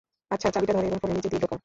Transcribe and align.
আচ্ছা, 0.33 0.47
চাবিটা 0.55 0.73
ধরো, 0.75 0.87
এবং 0.89 0.99
ফোনের 1.01 1.15
নীচে 1.17 1.29
দিয়ে 1.31 1.43
ঢুকাও। 1.43 1.57